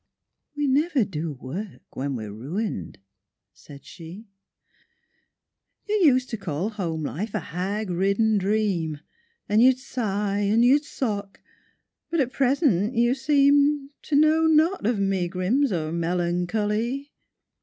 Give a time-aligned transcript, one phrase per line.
[0.57, 2.97] —"We never do work when we're ruined,"
[3.53, 4.25] said she.
[5.85, 9.01] —"You used to call home life a hag ridden dream,
[9.47, 11.39] And you'd sigh, and you'd sock;
[12.09, 17.11] but at present you seem To know not of megrims or melancho ly!"